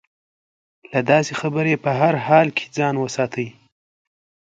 له 0.91 0.99
داسې 1.11 1.31
خبرې 1.41 1.73
په 1.83 1.91
هر 1.99 2.13
حال 2.25 2.47
کې 2.57 2.65
ځان 2.77 2.95
وساتي. 2.99 3.47